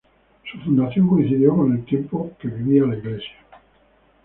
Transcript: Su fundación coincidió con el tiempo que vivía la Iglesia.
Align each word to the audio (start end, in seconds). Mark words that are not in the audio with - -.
Su 0.51 0.57
fundación 0.57 1.07
coincidió 1.07 1.55
con 1.55 1.73
el 1.73 1.85
tiempo 1.85 2.33
que 2.39 2.47
vivía 2.47 2.87
la 2.87 2.95
Iglesia. 2.97 3.35